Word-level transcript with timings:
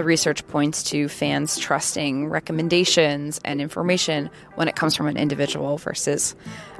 The 0.00 0.04
research 0.04 0.48
points 0.48 0.82
to 0.84 1.08
fans 1.08 1.58
trusting 1.58 2.30
recommendations 2.30 3.38
and 3.44 3.60
information 3.60 4.30
when 4.54 4.66
it 4.66 4.74
comes 4.74 4.96
from 4.96 5.08
an 5.08 5.18
individual 5.18 5.76
versus 5.76 6.34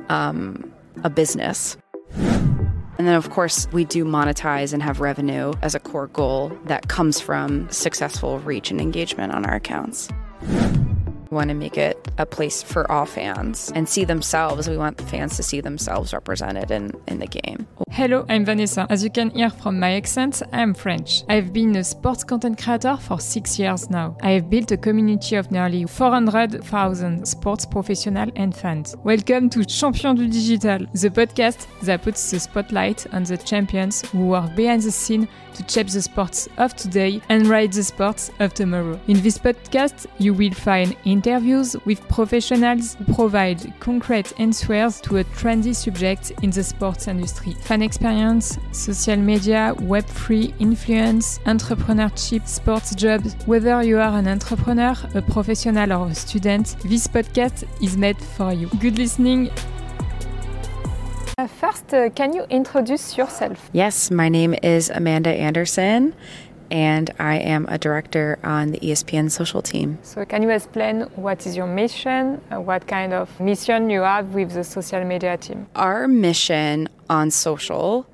um, 0.09 0.73
a 1.05 1.11
business. 1.11 1.77
And 2.15 3.07
then, 3.07 3.15
of 3.17 3.29
course, 3.29 3.69
we 3.73 3.85
do 3.85 4.07
monetize 4.07 4.73
and 4.73 4.83
have 4.83 5.01
revenue 5.01 5.53
as 5.61 5.75
a 5.75 5.81
core 5.81 6.07
goal 6.07 6.59
that 6.65 6.89
comes 6.89 7.21
from 7.21 7.69
successful 7.69 8.39
reach 8.39 8.71
and 8.71 8.81
engagement 8.81 9.35
on 9.35 9.45
our 9.45 9.57
accounts. 9.57 10.09
Want 11.31 11.49
to 11.49 11.55
make 11.55 11.79
it 11.79 11.97
a 12.19 12.27
place 12.27 12.61
for 12.61 12.91
all 12.91 13.07
fans 13.07 13.71
and 13.77 13.89
see 13.89 14.05
themselves. 14.05 14.69
We 14.69 14.77
want 14.77 14.97
the 14.97 15.05
fans 15.05 15.37
to 15.37 15.45
see 15.45 15.61
themselves 15.61 16.13
represented 16.13 16.73
in, 16.73 16.91
in 17.07 17.21
the 17.21 17.29
game. 17.29 17.69
Hello, 17.93 18.27
I'm 18.29 18.45
Vanessa. 18.45 18.85
As 18.91 19.05
you 19.05 19.11
can 19.11 19.31
hear 19.31 19.49
from 19.49 19.79
my 19.79 19.93
accent, 19.93 20.43
I'm 20.53 20.75
French. 20.75 21.23
I've 21.29 21.53
been 21.53 21.77
a 21.77 21.85
sports 21.85 22.25
content 22.25 22.61
creator 22.61 22.97
for 22.97 23.21
six 23.21 23.61
years 23.61 23.91
now. 23.91 24.17
I 24.23 24.31
have 24.33 24.51
built 24.51 24.73
a 24.73 24.77
community 24.77 25.37
of 25.37 25.53
nearly 25.53 25.85
400,000 25.85 27.25
sports 27.25 27.65
professionals 27.65 28.33
and 28.35 28.57
fans. 28.57 28.97
Welcome 29.05 29.51
to 29.51 29.65
Champion 29.65 30.17
du 30.17 30.27
Digital, 30.27 30.79
the 30.95 31.11
podcast 31.11 31.69
that 31.83 32.03
puts 32.03 32.29
the 32.29 32.41
spotlight 32.41 33.07
on 33.15 33.23
the 33.23 33.37
champions 33.37 34.03
who 34.11 34.27
work 34.27 34.57
behind 34.57 34.83
the 34.83 34.91
scene 34.91 35.29
to 35.55 35.65
shape 35.69 35.89
the 35.89 36.03
sports 36.03 36.49
of 36.59 36.75
today 36.75 37.21
and 37.29 37.47
write 37.47 37.73
the 37.73 37.83
sports 37.83 38.31
of 38.41 38.55
tomorrow. 38.55 38.99
In 39.09 39.21
this 39.23 39.39
podcast, 39.39 40.07
you 40.19 40.35
will 40.35 40.53
find 40.53 40.97
interviews 41.21 41.77
with 41.85 42.01
professionals 42.09 42.95
who 42.95 43.13
provide 43.13 43.61
concrete 43.79 44.33
answers 44.39 45.03
to 45.03 45.19
a 45.19 45.25
trendy 45.25 45.75
subject 45.75 46.33
in 46.43 46.49
the 46.51 46.65
sports 46.65 47.09
industry. 47.09 47.53
Fan 47.61 47.83
experience, 47.83 48.59
social 48.73 49.19
media, 49.19 49.75
Web3 49.81 50.55
influence, 50.61 51.39
entrepreneurship, 51.41 52.49
sports 52.49 52.95
jobs. 52.95 53.35
Whether 53.45 53.83
you 53.83 53.99
are 53.99 54.19
an 54.19 54.29
entrepreneur, 54.29 54.95
a 55.15 55.21
professional 55.21 55.93
or 55.93 56.09
a 56.09 56.15
student, 56.15 56.77
this 56.85 57.07
podcast 57.07 57.65
is 57.83 57.99
made 57.99 58.17
for 58.17 58.55
you. 58.55 58.69
Good 58.81 58.97
listening. 58.97 59.51
Uh, 61.37 61.47
first, 61.47 61.93
uh, 61.93 62.09
can 62.11 62.33
you 62.33 62.45
introduce 62.51 63.17
yourself? 63.19 63.71
Yes, 63.73 64.11
my 64.11 64.29
name 64.29 64.55
is 64.63 64.91
Amanda 64.91 65.31
Anderson, 65.31 66.15
and 66.71 67.11
I 67.19 67.37
am 67.37 67.67
a 67.69 67.79
director 67.79 68.39
on 68.45 68.71
the 68.71 68.79
ESPN 68.79 69.31
social 69.31 69.63
team. 69.63 69.99
So, 70.03 70.25
can 70.25 70.43
you 70.43 70.51
explain 70.51 71.03
what 71.17 71.47
is 71.47 71.57
your 71.57 71.67
mission, 71.67 72.41
uh, 72.51 72.61
what 72.61 72.87
kind 72.87 73.13
of 73.13 73.29
mission 73.41 73.91
you 73.91 74.03
have 74.03 74.35
with 74.35 74.53
the 74.53 74.65
social 74.65 75.05
media 75.05 75.37
team? 75.37 75.67
Our 75.75 76.07
mission 76.09 76.89
on 77.09 77.31
social, 77.31 78.07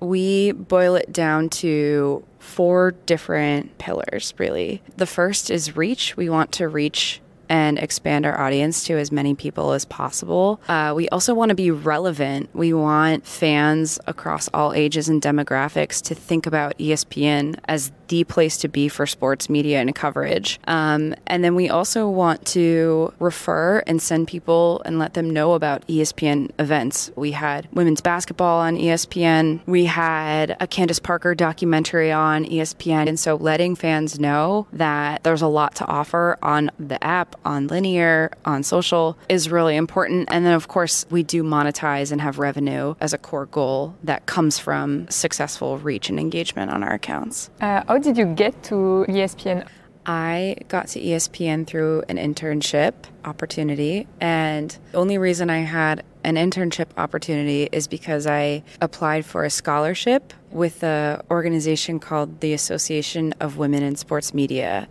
we 0.00 0.52
boil 0.52 0.96
it 0.96 1.12
down 1.12 1.48
to 1.50 2.24
four 2.38 2.92
different 3.06 3.78
pillars, 3.78 4.34
really. 4.38 4.82
The 4.96 5.06
first 5.06 5.50
is 5.50 5.76
reach. 5.76 6.16
We 6.16 6.28
want 6.28 6.52
to 6.52 6.68
reach 6.68 7.20
and 7.52 7.78
expand 7.78 8.24
our 8.24 8.40
audience 8.40 8.82
to 8.84 8.94
as 8.94 9.12
many 9.12 9.34
people 9.34 9.72
as 9.72 9.84
possible. 9.84 10.58
Uh, 10.68 10.94
we 10.96 11.06
also 11.10 11.34
want 11.34 11.50
to 11.50 11.54
be 11.54 11.70
relevant. 11.70 12.48
We 12.54 12.72
want 12.72 13.26
fans 13.26 13.98
across 14.06 14.48
all 14.54 14.72
ages 14.72 15.10
and 15.10 15.20
demographics 15.20 16.00
to 16.04 16.14
think 16.14 16.46
about 16.46 16.78
ESPN 16.78 17.58
as 17.66 17.92
the 18.08 18.24
place 18.24 18.56
to 18.58 18.68
be 18.68 18.88
for 18.88 19.06
sports 19.06 19.50
media 19.50 19.80
and 19.80 19.94
coverage. 19.94 20.60
Um, 20.66 21.14
and 21.26 21.44
then 21.44 21.54
we 21.54 21.68
also 21.68 22.08
want 22.08 22.44
to 22.48 23.12
refer 23.18 23.80
and 23.86 24.00
send 24.00 24.28
people 24.28 24.80
and 24.86 24.98
let 24.98 25.12
them 25.12 25.28
know 25.28 25.52
about 25.52 25.86
ESPN 25.88 26.50
events. 26.58 27.10
We 27.16 27.32
had 27.32 27.68
women's 27.72 28.00
basketball 28.00 28.60
on 28.60 28.76
ESPN, 28.76 29.60
we 29.66 29.84
had 29.84 30.56
a 30.58 30.66
Candace 30.66 30.98
Parker 30.98 31.34
documentary 31.34 32.12
on 32.12 32.44
ESPN. 32.44 33.08
And 33.08 33.20
so 33.20 33.36
letting 33.36 33.76
fans 33.76 34.18
know 34.18 34.66
that 34.72 35.22
there's 35.22 35.42
a 35.42 35.46
lot 35.48 35.74
to 35.76 35.86
offer 35.86 36.38
on 36.42 36.70
the 36.78 37.02
app, 37.02 37.36
on 37.44 37.66
linear, 37.66 38.30
on 38.44 38.62
social 38.62 39.16
is 39.28 39.50
really 39.50 39.76
important. 39.76 40.28
And 40.30 40.44
then, 40.44 40.54
of 40.54 40.68
course, 40.68 41.06
we 41.10 41.22
do 41.22 41.42
monetize 41.42 42.12
and 42.12 42.20
have 42.20 42.38
revenue 42.38 42.94
as 43.00 43.12
a 43.12 43.18
core 43.18 43.46
goal 43.46 43.94
that 44.04 44.26
comes 44.26 44.58
from 44.58 45.08
successful 45.08 45.78
reach 45.78 46.08
and 46.08 46.18
engagement 46.18 46.70
on 46.70 46.82
our 46.82 46.94
accounts. 46.94 47.50
Uh, 47.60 47.82
how 47.86 47.98
did 47.98 48.16
you 48.16 48.26
get 48.26 48.62
to 48.64 49.04
ESPN? 49.08 49.66
I 50.04 50.56
got 50.68 50.88
to 50.88 51.00
ESPN 51.00 51.66
through 51.66 52.02
an 52.08 52.16
internship 52.16 52.94
opportunity. 53.24 54.08
And 54.20 54.76
the 54.90 54.98
only 54.98 55.18
reason 55.18 55.48
I 55.48 55.58
had 55.58 56.02
an 56.24 56.34
internship 56.36 56.88
opportunity 56.96 57.68
is 57.70 57.86
because 57.86 58.26
I 58.26 58.62
applied 58.80 59.24
for 59.24 59.44
a 59.44 59.50
scholarship 59.50 60.32
with 60.50 60.82
an 60.82 61.20
organization 61.30 61.98
called 62.00 62.40
the 62.40 62.52
Association 62.52 63.32
of 63.40 63.58
Women 63.58 63.82
in 63.82 63.96
Sports 63.96 64.34
Media. 64.34 64.88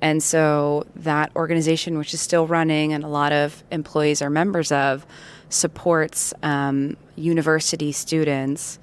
And 0.00 0.22
so 0.22 0.86
that 0.96 1.34
organization, 1.34 1.98
which 1.98 2.14
is 2.14 2.20
still 2.20 2.46
running 2.46 2.92
and 2.92 3.04
a 3.04 3.08
lot 3.08 3.32
of 3.32 3.64
employees 3.70 4.22
are 4.22 4.30
members 4.30 4.70
of, 4.70 5.06
supports 5.50 6.34
um, 6.42 6.96
university 7.16 7.90
students 7.90 8.78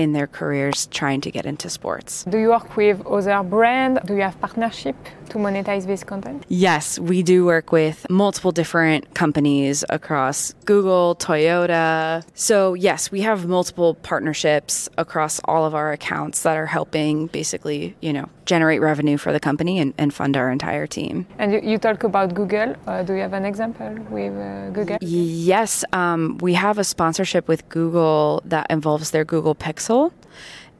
in 0.00 0.12
their 0.14 0.26
careers 0.26 0.86
trying 0.86 1.20
to 1.20 1.30
get 1.30 1.44
into 1.44 1.68
sports. 1.68 2.24
Do 2.24 2.38
you 2.38 2.48
work 2.48 2.74
with 2.76 3.06
other 3.06 3.42
brands? 3.42 4.00
Do 4.06 4.14
you 4.14 4.22
have 4.22 4.40
partnership 4.40 4.96
to 5.30 5.38
monetize 5.38 5.84
this 5.86 6.02
content? 6.02 6.44
Yes, 6.48 6.98
we 6.98 7.22
do 7.22 7.44
work 7.44 7.70
with 7.70 8.06
multiple 8.08 8.52
different 8.60 9.02
companies 9.14 9.84
across 9.90 10.54
Google, 10.64 11.16
Toyota. 11.16 12.24
So, 12.34 12.56
yes, 12.88 13.12
we 13.14 13.20
have 13.28 13.38
multiple 13.46 13.90
partnerships 14.10 14.88
across 15.04 15.34
all 15.44 15.62
of 15.68 15.74
our 15.74 15.92
accounts 15.92 16.42
that 16.44 16.56
are 16.56 16.70
helping 16.78 17.14
basically, 17.40 17.94
you 18.00 18.12
know, 18.12 18.26
generate 18.52 18.80
revenue 18.80 19.18
for 19.24 19.30
the 19.36 19.42
company 19.48 19.78
and, 19.82 19.90
and 20.02 20.08
fund 20.12 20.32
our 20.36 20.50
entire 20.50 20.86
team. 20.98 21.26
And 21.38 21.48
you, 21.52 21.60
you 21.70 21.78
talk 21.78 22.02
about 22.10 22.28
Google. 22.40 22.74
Uh, 22.86 23.02
do 23.06 23.12
you 23.16 23.22
have 23.26 23.34
an 23.40 23.44
example 23.52 23.92
with 24.16 24.34
uh, 24.36 24.70
Google? 24.70 24.98
Yes, 25.02 25.84
um, 25.92 26.22
we 26.38 26.52
have 26.54 26.76
a 26.84 26.86
sponsorship 26.94 27.44
with 27.52 27.60
Google 27.68 28.42
that 28.54 28.66
involves 28.76 29.06
their 29.14 29.26
Google 29.34 29.54
Pixel. 29.66 29.89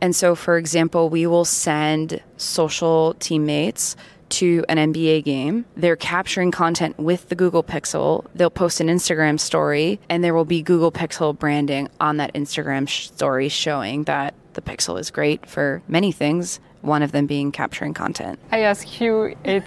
And 0.00 0.16
so, 0.16 0.34
for 0.34 0.56
example, 0.56 1.10
we 1.10 1.26
will 1.26 1.44
send 1.44 2.22
social 2.36 3.14
teammates 3.14 3.96
to 4.30 4.64
an 4.68 4.92
NBA 4.92 5.24
game. 5.24 5.66
They're 5.76 5.96
capturing 5.96 6.50
content 6.50 6.98
with 6.98 7.28
the 7.28 7.34
Google 7.34 7.62
Pixel. 7.64 8.24
They'll 8.34 8.48
post 8.48 8.80
an 8.80 8.86
Instagram 8.86 9.38
story, 9.38 10.00
and 10.08 10.22
there 10.22 10.34
will 10.34 10.44
be 10.44 10.62
Google 10.62 10.92
Pixel 10.92 11.36
branding 11.36 11.88
on 12.00 12.16
that 12.18 12.32
Instagram 12.34 12.88
story 12.88 13.48
showing 13.48 14.04
that 14.04 14.34
the 14.54 14.62
Pixel 14.62 14.98
is 14.98 15.10
great 15.10 15.46
for 15.46 15.82
many 15.88 16.12
things, 16.12 16.60
one 16.82 17.02
of 17.02 17.12
them 17.12 17.26
being 17.26 17.52
capturing 17.52 17.92
content. 17.94 18.38
I 18.52 18.60
ask 18.60 19.00
you 19.00 19.36
it 19.44 19.64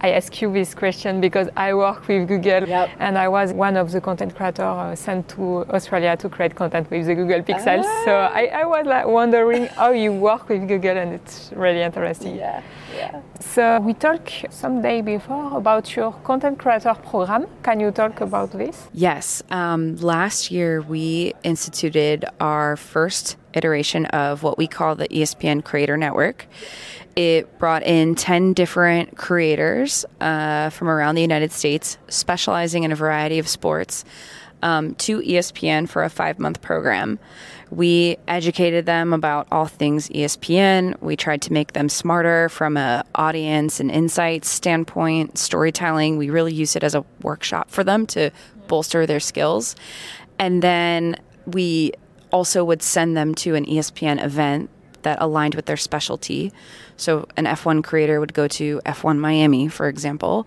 I 0.00 0.10
ask 0.12 0.40
you 0.40 0.52
this 0.52 0.74
question 0.74 1.20
because 1.20 1.48
I 1.56 1.74
work 1.74 2.08
with 2.08 2.28
Google 2.28 2.66
Yep. 2.66 2.90
and 2.98 3.18
I 3.18 3.28
was 3.28 3.52
one 3.52 3.76
of 3.76 3.92
the 3.92 4.00
content 4.00 4.34
creators 4.34 4.60
uh, 4.60 4.94
sent 4.96 5.28
to 5.30 5.64
Australia 5.70 6.16
to 6.16 6.28
create 6.28 6.54
content 6.54 6.90
with 6.90 7.06
the 7.06 7.14
Google 7.14 7.42
Pixels. 7.42 7.84
So 8.04 8.12
I, 8.14 8.46
I 8.46 8.64
was 8.64 8.86
like 8.86 9.06
wondering 9.06 9.66
how 9.66 9.90
you 9.92 10.12
work 10.12 10.48
with 10.48 10.66
Google 10.66 10.96
and 10.96 11.12
it's 11.12 11.52
really 11.54 11.82
interesting. 11.82 12.36
Yeah, 12.36 12.62
So 13.40 13.80
we 13.80 13.94
talked 13.94 14.46
some 14.50 14.82
day 14.82 15.00
before 15.00 15.56
about 15.56 15.94
your 15.96 16.12
content 16.24 16.58
creator 16.58 16.94
program. 16.94 17.46
Can 17.62 17.80
you 17.80 17.90
talk 17.90 18.20
about 18.20 18.52
this? 18.52 18.88
Yes. 18.92 19.42
Um, 19.50 19.96
last 19.96 20.50
year, 20.50 20.82
we 20.82 21.34
instituted 21.42 22.24
our 22.40 22.76
first 22.76 23.36
iteration 23.54 24.06
of 24.06 24.42
what 24.42 24.58
we 24.58 24.66
call 24.66 24.94
the 24.94 25.08
ESPN 25.08 25.64
Creator 25.64 25.96
Network. 25.96 26.46
It 27.16 27.58
brought 27.58 27.82
in 27.82 28.14
10 28.14 28.52
different 28.52 29.16
creators 29.16 30.04
uh, 30.20 30.68
from 30.68 30.88
around 30.88 31.14
the 31.14 31.22
United 31.22 31.50
States, 31.50 31.96
specializing 32.08 32.84
in 32.84 32.92
a 32.92 32.96
variety 32.96 33.38
of 33.38 33.48
sports, 33.48 34.04
um, 34.62 34.94
to 34.96 35.20
ESPN 35.20 35.88
for 35.88 36.04
a 36.04 36.10
five 36.10 36.38
month 36.38 36.60
program. 36.60 37.18
We 37.70 38.16
educated 38.28 38.86
them 38.86 39.12
about 39.12 39.48
all 39.50 39.66
things 39.66 40.08
ESPN. 40.08 41.00
We 41.02 41.16
tried 41.16 41.42
to 41.42 41.52
make 41.52 41.72
them 41.72 41.88
smarter 41.88 42.48
from 42.48 42.76
a 42.76 43.04
audience 43.14 43.80
and 43.80 43.90
insights 43.90 44.48
standpoint, 44.48 45.36
storytelling. 45.38 46.16
We 46.16 46.30
really 46.30 46.54
used 46.54 46.76
it 46.76 46.84
as 46.84 46.94
a 46.94 47.04
workshop 47.22 47.70
for 47.70 47.82
them 47.82 48.06
to 48.08 48.30
bolster 48.68 49.04
their 49.06 49.20
skills. 49.20 49.74
And 50.38 50.62
then 50.62 51.16
we 51.46 51.92
also 52.30 52.64
would 52.64 52.82
send 52.82 53.16
them 53.16 53.34
to 53.36 53.54
an 53.54 53.64
ESPN 53.66 54.22
event 54.22 54.70
that 55.02 55.20
aligned 55.20 55.54
with 55.54 55.66
their 55.66 55.76
specialty. 55.76 56.52
So 56.96 57.26
an 57.36 57.44
F1 57.44 57.84
creator 57.84 58.20
would 58.20 58.34
go 58.34 58.48
to 58.48 58.80
F1 58.84 59.18
Miami, 59.18 59.68
for 59.68 59.88
example, 59.88 60.46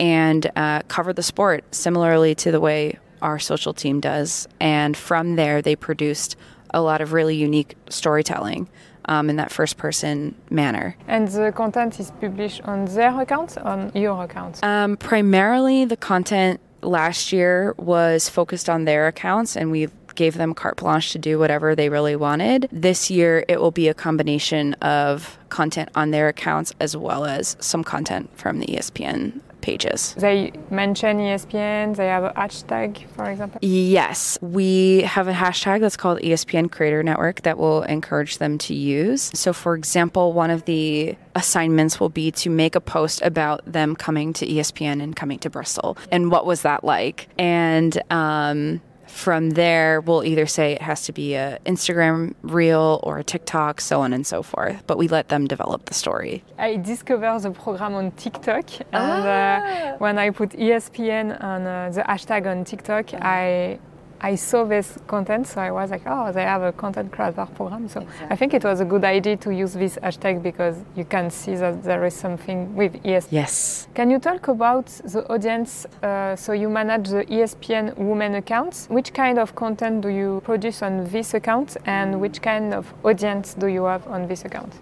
and 0.00 0.50
uh, 0.56 0.82
cover 0.88 1.12
the 1.12 1.22
sport 1.22 1.64
similarly 1.74 2.34
to 2.36 2.50
the 2.50 2.60
way 2.60 2.98
our 3.20 3.38
social 3.38 3.74
team 3.74 4.00
does. 4.00 4.48
And 4.60 4.96
from 4.96 5.36
there, 5.36 5.60
they 5.60 5.76
produced 5.76 6.36
a 6.74 6.80
lot 6.80 7.00
of 7.00 7.12
really 7.12 7.36
unique 7.36 7.76
storytelling 7.88 8.68
um, 9.06 9.30
in 9.30 9.36
that 9.36 9.50
first 9.50 9.76
person 9.76 10.34
manner. 10.50 10.96
And 11.06 11.28
the 11.28 11.52
content 11.52 11.98
is 11.98 12.10
published 12.20 12.60
on 12.62 12.84
their 12.86 13.20
account, 13.20 13.58
on 13.58 13.90
your 13.94 14.22
account. 14.22 14.62
Um, 14.62 14.96
primarily, 14.96 15.84
the 15.84 15.96
content 15.96 16.60
last 16.82 17.32
year 17.32 17.74
was 17.78 18.28
focused 18.28 18.68
on 18.68 18.84
their 18.84 19.08
accounts, 19.08 19.56
and 19.56 19.70
we 19.70 19.88
gave 20.14 20.34
them 20.36 20.52
carte 20.52 20.76
blanche 20.76 21.12
to 21.12 21.18
do 21.18 21.38
whatever 21.38 21.74
they 21.74 21.88
really 21.88 22.16
wanted. 22.16 22.68
This 22.72 23.10
year, 23.10 23.44
it 23.48 23.60
will 23.60 23.70
be 23.70 23.88
a 23.88 23.94
combination 23.94 24.74
of 24.74 25.38
content 25.48 25.90
on 25.94 26.10
their 26.10 26.28
accounts 26.28 26.74
as 26.80 26.96
well 26.96 27.24
as 27.24 27.56
some 27.60 27.84
content 27.84 28.28
from 28.36 28.58
the 28.58 28.66
ESPN 28.66 29.40
pages. 29.68 30.14
They 30.16 30.52
mention 30.70 31.18
ESPN, 31.18 31.94
they 31.96 32.06
have 32.06 32.24
a 32.24 32.30
hashtag, 32.30 33.06
for 33.08 33.30
example? 33.30 33.58
Yes, 33.62 34.38
we 34.40 35.02
have 35.02 35.28
a 35.28 35.32
hashtag 35.34 35.80
that's 35.80 35.96
called 35.96 36.20
ESPN 36.20 36.72
Creator 36.72 37.02
Network 37.02 37.42
that 37.42 37.58
will 37.58 37.82
encourage 37.82 38.38
them 38.38 38.56
to 38.58 38.74
use. 38.74 39.30
So, 39.34 39.52
for 39.52 39.74
example, 39.74 40.32
one 40.32 40.50
of 40.50 40.64
the 40.64 41.16
assignments 41.34 42.00
will 42.00 42.08
be 42.08 42.30
to 42.32 42.48
make 42.48 42.74
a 42.74 42.80
post 42.80 43.20
about 43.22 43.60
them 43.70 43.94
coming 43.94 44.32
to 44.32 44.46
ESPN 44.46 45.02
and 45.02 45.14
coming 45.14 45.38
to 45.40 45.50
Bristol 45.50 45.98
and 46.10 46.30
what 46.30 46.46
was 46.46 46.62
that 46.62 46.82
like. 46.82 47.28
And 47.38 48.00
um, 48.10 48.80
from 49.08 49.50
there, 49.50 50.00
we'll 50.00 50.24
either 50.24 50.46
say 50.46 50.72
it 50.72 50.82
has 50.82 51.02
to 51.02 51.12
be 51.12 51.34
a 51.34 51.58
Instagram 51.66 52.34
reel 52.42 53.00
or 53.02 53.18
a 53.18 53.24
TikTok, 53.24 53.80
so 53.80 54.00
on 54.00 54.12
and 54.12 54.26
so 54.26 54.42
forth. 54.42 54.86
But 54.86 54.98
we 54.98 55.08
let 55.08 55.28
them 55.28 55.46
develop 55.46 55.86
the 55.86 55.94
story. 55.94 56.44
I 56.58 56.76
discovered 56.76 57.40
the 57.40 57.50
program 57.50 57.94
on 57.94 58.10
TikTok, 58.12 58.66
and 58.92 59.24
uh, 59.24 59.28
ah. 59.28 59.94
uh, 59.94 59.96
when 59.98 60.18
I 60.18 60.30
put 60.30 60.50
ESPN 60.50 61.42
on 61.42 61.66
uh, 61.66 61.90
the 61.90 62.02
hashtag 62.02 62.46
on 62.46 62.64
TikTok, 62.64 63.14
I 63.14 63.78
I 64.20 64.34
saw 64.34 64.64
this 64.64 64.98
content, 65.06 65.46
so 65.46 65.60
I 65.60 65.70
was 65.70 65.90
like, 65.90 66.02
oh, 66.06 66.32
they 66.32 66.42
have 66.42 66.62
a 66.62 66.72
content 66.72 67.12
creator 67.12 67.46
program. 67.54 67.88
So 67.88 68.00
exactly. 68.00 68.26
I 68.30 68.36
think 68.36 68.54
it 68.54 68.64
was 68.64 68.80
a 68.80 68.84
good 68.84 69.04
idea 69.04 69.36
to 69.36 69.54
use 69.54 69.74
this 69.74 69.96
hashtag 69.96 70.42
because 70.42 70.76
you 70.96 71.04
can 71.04 71.30
see 71.30 71.54
that 71.54 71.84
there 71.84 72.04
is 72.04 72.14
something 72.14 72.74
with 72.74 72.94
ESPN. 73.04 73.28
Yes. 73.30 73.88
Can 73.94 74.10
you 74.10 74.18
talk 74.18 74.48
about 74.48 74.86
the 74.86 75.24
audience? 75.32 75.86
Uh, 76.02 76.34
so 76.34 76.52
you 76.52 76.68
manage 76.68 77.08
the 77.08 77.24
ESPN 77.26 77.96
Women 77.96 78.34
accounts. 78.34 78.86
Which 78.88 79.12
kind 79.12 79.38
of 79.38 79.54
content 79.54 80.00
do 80.00 80.08
you 80.08 80.40
produce 80.44 80.82
on 80.82 81.04
this 81.04 81.34
account, 81.34 81.76
and 81.86 82.20
which 82.20 82.42
kind 82.42 82.74
of 82.74 82.92
audience 83.04 83.54
do 83.54 83.68
you 83.68 83.84
have 83.84 84.06
on 84.08 84.26
this 84.26 84.44
account? 84.44 84.72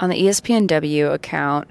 On 0.00 0.08
the 0.08 0.16
ESPNW 0.16 1.12
account, 1.12 1.68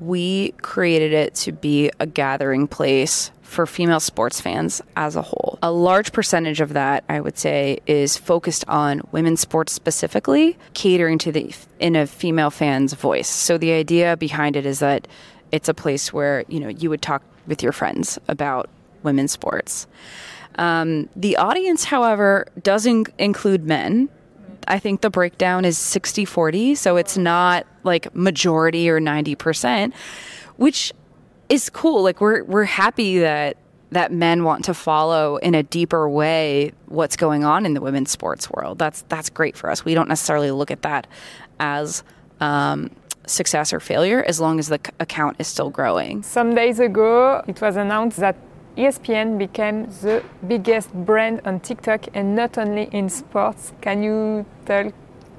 we 0.00 0.52
created 0.62 1.12
it 1.12 1.34
to 1.34 1.52
be 1.52 1.90
a 1.98 2.06
gathering 2.06 2.66
place 2.66 3.30
for 3.42 3.66
female 3.66 4.00
sports 4.00 4.40
fans 4.40 4.82
as 4.94 5.16
a 5.16 5.22
whole. 5.22 5.58
A 5.62 5.72
large 5.72 6.12
percentage 6.12 6.60
of 6.60 6.74
that, 6.74 7.04
I 7.08 7.20
would 7.20 7.38
say, 7.38 7.78
is 7.86 8.16
focused 8.16 8.64
on 8.68 9.00
women's 9.10 9.40
sports 9.40 9.72
specifically, 9.72 10.58
catering 10.74 11.16
to 11.18 11.32
the 11.32 11.54
in 11.80 11.96
a 11.96 12.06
female 12.06 12.50
fan's 12.50 12.92
voice. 12.92 13.28
So 13.28 13.56
the 13.56 13.72
idea 13.72 14.16
behind 14.18 14.54
it 14.54 14.66
is 14.66 14.80
that 14.80 15.08
it's 15.50 15.68
a 15.68 15.74
place 15.74 16.12
where 16.12 16.44
you 16.48 16.60
know 16.60 16.68
you 16.68 16.90
would 16.90 17.00
talk 17.00 17.22
with 17.46 17.62
your 17.62 17.72
friends 17.72 18.18
about 18.28 18.68
women's 19.02 19.32
sports. 19.32 19.86
Um, 20.56 21.08
the 21.16 21.36
audience, 21.36 21.84
however, 21.84 22.46
doesn't 22.62 23.08
include 23.18 23.64
men. 23.64 24.10
I 24.68 24.78
think 24.78 25.00
the 25.00 25.10
breakdown 25.10 25.64
is 25.64 25.78
60 25.78 26.24
40, 26.24 26.74
so 26.74 26.96
it's 26.96 27.16
not 27.16 27.66
like 27.84 28.14
majority 28.14 28.88
or 28.88 29.00
90%, 29.00 29.92
which 30.56 30.92
is 31.48 31.70
cool. 31.70 32.02
Like 32.02 32.20
we're 32.20 32.44
we're 32.44 32.64
happy 32.64 33.18
that 33.18 33.56
that 33.90 34.12
men 34.12 34.44
want 34.44 34.66
to 34.66 34.74
follow 34.74 35.38
in 35.38 35.54
a 35.54 35.62
deeper 35.62 36.08
way 36.08 36.72
what's 36.86 37.16
going 37.16 37.44
on 37.44 37.64
in 37.64 37.74
the 37.74 37.80
women's 37.80 38.10
sports 38.10 38.50
world. 38.50 38.78
That's 38.78 39.02
that's 39.08 39.30
great 39.30 39.56
for 39.56 39.70
us. 39.70 39.84
We 39.84 39.94
don't 39.94 40.08
necessarily 40.08 40.50
look 40.50 40.70
at 40.70 40.82
that 40.82 41.06
as 41.58 42.02
um, 42.40 42.90
success 43.26 43.72
or 43.72 43.80
failure 43.80 44.22
as 44.22 44.40
long 44.40 44.58
as 44.58 44.68
the 44.68 44.80
account 45.00 45.36
is 45.38 45.46
still 45.46 45.70
growing. 45.70 46.22
Some 46.22 46.54
days 46.54 46.78
ago, 46.78 47.42
it 47.46 47.60
was 47.60 47.76
announced 47.76 48.18
that 48.18 48.36
ESPN 48.78 49.38
became 49.38 49.86
the 50.02 50.22
biggest 50.46 50.92
brand 50.94 51.40
on 51.44 51.58
TikTok 51.58 52.06
and 52.14 52.36
not 52.36 52.56
only 52.56 52.84
in 52.92 53.08
sports. 53.08 53.72
Can 53.80 54.04
you 54.04 54.46
tell 54.66 54.92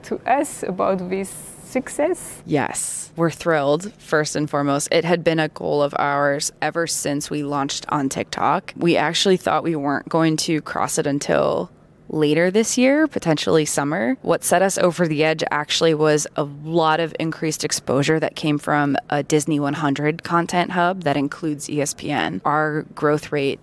to 0.04 0.20
us 0.30 0.62
about 0.64 1.10
this 1.10 1.30
success? 1.64 2.42
Yes, 2.46 3.12
we're 3.16 3.30
thrilled, 3.32 3.94
first 3.94 4.36
and 4.36 4.50
foremost. 4.50 4.90
It 4.92 5.06
had 5.06 5.24
been 5.24 5.40
a 5.40 5.48
goal 5.48 5.82
of 5.82 5.94
ours 5.98 6.52
ever 6.62 6.86
since 6.86 7.30
we 7.30 7.44
launched 7.44 7.86
on 7.88 8.10
TikTok. 8.10 8.74
We 8.76 8.98
actually 8.98 9.38
thought 9.38 9.64
we 9.64 9.76
weren't 9.76 10.10
going 10.10 10.36
to 10.38 10.62
cross 10.62 10.98
it 10.98 11.08
until 11.08 11.72
later 12.10 12.52
this 12.52 12.78
year, 12.78 13.08
potentially 13.08 13.66
summer. 13.66 14.18
What 14.22 14.44
set 14.44 14.62
us 14.62 14.78
over 14.78 15.08
the 15.08 15.24
edge 15.24 15.44
actually 15.52 15.94
was 15.94 16.28
a 16.36 16.44
lot 16.44 17.00
of 17.00 17.16
increased 17.20 17.64
exposure 17.64 18.20
that 18.20 18.36
came 18.36 18.58
from 18.58 18.98
a 19.10 19.24
Disney 19.24 19.60
100 19.60 20.24
content 20.24 20.72
hub 20.72 21.04
that 21.04 21.18
includes 21.18 21.68
ESPN. 21.68 22.42
Our 22.44 22.84
growth 22.96 23.32
rate 23.32 23.60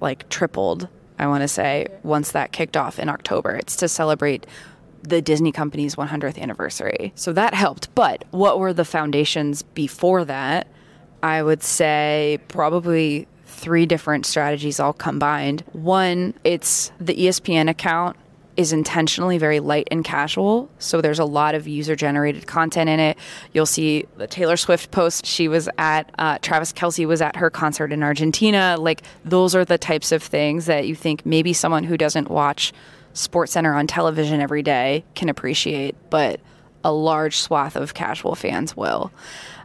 like 0.00 0.28
tripled, 0.28 0.88
I 1.18 1.26
want 1.28 1.42
to 1.42 1.48
say, 1.48 1.86
once 2.02 2.32
that 2.32 2.52
kicked 2.52 2.76
off 2.76 2.98
in 2.98 3.08
October. 3.08 3.54
It's 3.54 3.76
to 3.76 3.88
celebrate 3.88 4.46
the 5.02 5.20
Disney 5.20 5.52
company's 5.52 5.96
100th 5.96 6.38
anniversary. 6.38 7.12
So 7.14 7.32
that 7.32 7.54
helped. 7.54 7.94
But 7.94 8.24
what 8.30 8.58
were 8.58 8.72
the 8.72 8.84
foundations 8.84 9.62
before 9.62 10.24
that? 10.24 10.68
I 11.22 11.42
would 11.42 11.62
say 11.62 12.40
probably 12.48 13.28
three 13.52 13.86
different 13.86 14.26
strategies 14.26 14.80
all 14.80 14.92
combined. 14.92 15.62
One, 15.72 16.34
it's 16.44 16.92
the 17.00 17.14
ESPN 17.14 17.68
account 17.68 18.16
is 18.56 18.72
intentionally 18.72 19.38
very 19.38 19.60
light 19.60 19.88
and 19.90 20.04
casual. 20.04 20.68
So 20.78 21.00
there's 21.00 21.18
a 21.18 21.24
lot 21.24 21.54
of 21.54 21.66
user 21.66 21.96
generated 21.96 22.46
content 22.46 22.90
in 22.90 23.00
it. 23.00 23.16
You'll 23.52 23.66
see 23.66 24.04
the 24.18 24.26
Taylor 24.26 24.56
Swift 24.56 24.90
post. 24.90 25.24
She 25.24 25.48
was 25.48 25.68
at, 25.78 26.10
uh, 26.18 26.38
Travis 26.42 26.72
Kelce 26.72 27.06
was 27.06 27.22
at 27.22 27.36
her 27.36 27.48
concert 27.48 27.92
in 27.92 28.02
Argentina. 28.02 28.76
Like, 28.78 29.02
those 29.24 29.54
are 29.54 29.64
the 29.64 29.78
types 29.78 30.12
of 30.12 30.22
things 30.22 30.66
that 30.66 30.86
you 30.86 30.94
think 30.94 31.24
maybe 31.24 31.52
someone 31.52 31.84
who 31.84 31.96
doesn't 31.96 32.30
watch 32.30 32.72
SportsCenter 33.14 33.74
on 33.74 33.86
television 33.86 34.40
every 34.40 34.62
day 34.62 35.04
can 35.14 35.28
appreciate, 35.28 35.94
but 36.10 36.40
a 36.84 36.92
large 36.92 37.38
swath 37.38 37.76
of 37.76 37.94
casual 37.94 38.34
fans 38.34 38.76
will. 38.76 39.12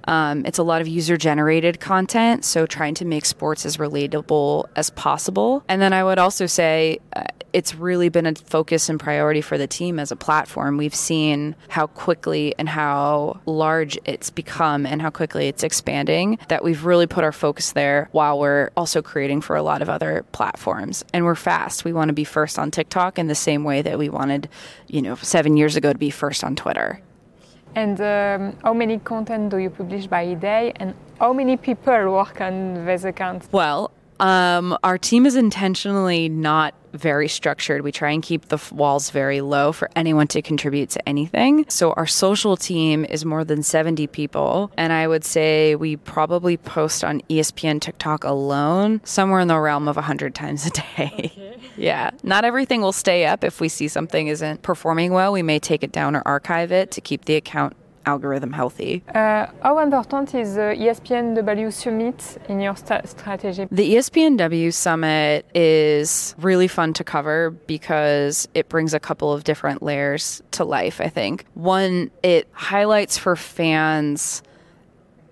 Um, 0.08 0.46
it's 0.46 0.58
a 0.58 0.64
lot 0.64 0.82
of 0.82 0.88
user 0.88 1.18
generated 1.18 1.80
content, 1.80 2.46
so 2.46 2.66
trying 2.66 2.94
to 2.96 3.06
make 3.06 3.26
sports 3.26 3.66
as 3.66 3.78
relatable 3.78 4.66
as 4.76 4.90
possible. 4.92 5.64
And 5.68 5.82
then 5.82 5.92
I 5.92 6.04
would 6.04 6.18
also 6.18 6.46
say 6.46 7.00
uh, 7.14 7.26
it's 7.52 7.76
really 7.76 8.08
been 8.08 8.26
a 8.26 8.36
focus 8.36 8.88
and 8.88 9.00
priority 9.00 9.42
for 9.42 9.58
the 9.58 9.68
team 9.68 10.00
as 10.00 10.12
a 10.12 10.16
platform. 10.16 10.78
We've 10.78 10.96
seen 10.96 11.56
how 11.68 11.88
quickly 11.88 12.56
and 12.58 12.70
how 12.70 13.42
large 13.46 13.98
it's 14.06 14.30
become 14.30 14.86
and 14.86 15.02
how 15.02 15.10
quickly 15.10 15.48
it's 15.48 15.64
expanding 15.64 16.40
that 16.48 16.64
we've 16.64 16.86
really 16.86 17.08
put 17.08 17.24
our 17.24 17.32
focus 17.34 17.74
there 17.74 18.08
while 18.14 18.40
we're 18.40 18.70
also 18.78 19.02
creating 19.02 19.42
for 19.42 19.56
a 19.56 19.64
lot 19.64 19.82
of 19.82 19.90
other 19.90 20.26
platforms. 20.32 21.04
And 21.14 21.26
we're 21.26 21.36
fast. 21.36 21.84
We 21.84 21.94
want 21.94 22.10
to 22.10 22.14
be 22.14 22.24
first 22.24 22.58
on 22.58 22.72
TikTok 22.72 23.20
in 23.20 23.28
the 23.28 23.36
same 23.36 23.66
way 23.66 23.82
that 23.82 24.00
we 24.00 24.08
wanted, 24.08 24.48
you 24.88 25.02
know, 25.02 25.16
seven 25.16 25.58
years 25.58 25.76
ago 25.76 25.92
to 25.92 26.00
be 26.00 26.12
first 26.12 26.44
on 26.44 26.56
Twitter. 26.56 27.02
And 27.76 28.00
um, 28.02 28.58
how 28.64 28.74
many 28.74 29.00
content 29.00 29.50
do 29.50 29.58
you 29.58 29.70
publish 29.70 30.08
by 30.08 30.34
day? 30.34 30.74
And 30.78 30.94
how 31.20 31.34
many 31.34 31.58
people 31.58 32.12
work 32.12 32.42
on 32.42 32.86
this 32.86 33.04
account? 33.04 33.48
Well, 33.52 33.92
um, 34.20 34.78
our 34.84 34.98
team 34.98 35.26
is 35.26 35.36
intentionally 35.36 36.30
not 36.30 36.74
very 36.94 37.28
structured. 37.28 37.82
We 37.82 37.92
try 37.92 38.12
and 38.12 38.24
keep 38.24 38.48
the 38.48 38.60
walls 38.72 39.12
very 39.12 39.42
low 39.42 39.72
for 39.72 39.90
anyone 39.96 40.28
to 40.28 40.42
contribute 40.42 40.90
to 40.92 41.08
anything. 41.10 41.66
So 41.70 41.94
our 41.94 42.08
social 42.08 42.58
team 42.58 43.06
is 43.06 43.24
more 43.24 43.44
than 43.44 43.64
70 43.64 44.08
people. 44.08 44.72
And 44.78 44.92
I 44.92 45.08
would 45.08 45.24
say 45.24 45.76
we 45.76 45.98
probably 45.98 46.58
post 46.58 47.04
on 47.04 47.22
ESPN 47.30 47.80
TikTok 47.80 48.24
alone 48.24 49.02
somewhere 49.04 49.40
in 49.40 49.48
the 49.48 49.60
realm 49.60 49.88
of 49.88 49.96
100 49.96 50.34
times 50.34 50.66
a 50.66 50.70
day. 50.72 50.84
Okay. 50.98 51.58
yeah. 51.78 52.12
Not 52.24 52.46
everything 52.46 52.82
will 52.82 52.92
stay 52.92 53.26
up. 53.26 53.44
If 53.44 53.62
we 53.62 53.70
see 53.70 53.88
something 53.88 54.28
isn't 54.28 54.62
performing 54.62 55.14
well, 55.14 55.32
we 55.32 55.44
may 55.44 55.60
take 55.60 55.84
it 55.84 55.92
down 55.92 56.16
or 56.16 56.24
archive 56.26 56.72
it 56.72 56.92
to 56.92 57.02
keep 57.02 57.26
the 57.26 57.36
account 57.36 57.76
algorithm 58.08 58.52
healthy. 58.54 59.04
Uh, 59.14 59.48
how 59.62 59.78
important 59.80 60.34
is 60.34 60.56
the 60.56 60.70
ESPNW 60.86 61.72
Summit 61.72 62.20
in 62.50 62.60
your 62.62 62.76
st- 62.76 63.08
strategy? 63.08 63.68
The 63.70 63.96
ESPNW 63.96 64.74
Summit 64.74 65.46
is 65.54 66.34
really 66.40 66.68
fun 66.68 66.94
to 66.94 67.04
cover 67.04 67.52
because 67.68 68.48
it 68.54 68.70
brings 68.70 68.94
a 68.94 69.00
couple 69.00 69.32
of 69.32 69.44
different 69.44 69.84
layers 69.84 70.42
to 70.52 70.64
life, 70.64 71.02
I 71.02 71.10
think. 71.10 71.46
One, 71.54 72.10
it 72.24 72.48
highlights 72.54 73.18
for 73.18 73.36
fans 73.36 74.42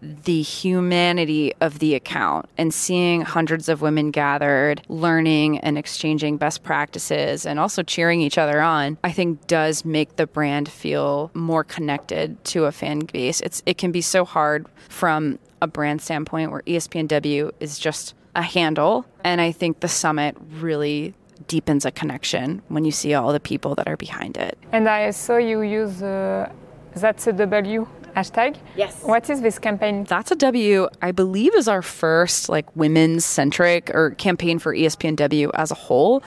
the 0.05 0.41
humanity 0.41 1.53
of 1.61 1.79
the 1.79 1.95
account 1.95 2.47
and 2.57 2.73
seeing 2.73 3.21
hundreds 3.21 3.69
of 3.69 3.81
women 3.81 4.11
gathered, 4.11 4.81
learning 4.87 5.59
and 5.59 5.77
exchanging 5.77 6.37
best 6.37 6.63
practices 6.63 7.45
and 7.45 7.59
also 7.59 7.83
cheering 7.83 8.21
each 8.21 8.37
other 8.37 8.61
on, 8.61 8.97
I 9.03 9.11
think 9.11 9.47
does 9.47 9.83
make 9.83 10.15
the 10.15 10.27
brand 10.27 10.69
feel 10.69 11.31
more 11.33 11.63
connected 11.63 12.43
to 12.45 12.65
a 12.65 12.71
fan 12.71 12.99
base. 12.99 13.41
It's 13.41 13.63
it 13.65 13.77
can 13.77 13.91
be 13.91 14.01
so 14.01 14.25
hard 14.25 14.67
from 14.89 15.39
a 15.61 15.67
brand 15.67 16.01
standpoint 16.01 16.51
where 16.51 16.61
ESPNW 16.61 17.51
is 17.59 17.79
just 17.79 18.13
a 18.35 18.41
handle 18.41 19.05
and 19.23 19.41
I 19.41 19.51
think 19.51 19.79
the 19.79 19.87
summit 19.87 20.35
really 20.59 21.13
deepens 21.47 21.85
a 21.85 21.91
connection 21.91 22.61
when 22.67 22.85
you 22.85 22.91
see 22.91 23.13
all 23.13 23.31
the 23.31 23.39
people 23.39 23.75
that 23.75 23.87
are 23.87 23.97
behind 23.97 24.37
it. 24.37 24.57
And 24.71 24.87
I 24.89 25.11
saw 25.11 25.37
you 25.37 25.61
use 25.61 26.01
uh, 26.01 26.51
that's 26.95 27.27
a 27.27 27.33
W 27.33 27.87
hashtag. 28.15 28.57
Yes. 28.75 29.03
What 29.03 29.29
is 29.29 29.41
this 29.41 29.59
campaign? 29.59 30.05
That's 30.05 30.31
a 30.31 30.35
W, 30.35 30.87
I 31.01 31.11
believe, 31.11 31.55
is 31.55 31.67
our 31.67 31.81
first 31.81 32.49
like 32.49 32.73
women's 32.75 33.25
centric 33.25 33.91
or 33.93 34.11
campaign 34.11 34.59
for 34.59 34.73
ESPNW 34.73 35.51
as 35.53 35.71
a 35.71 35.75
whole. 35.75 36.23